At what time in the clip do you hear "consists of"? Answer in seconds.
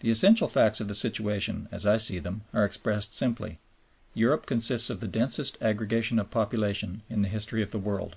4.46-5.00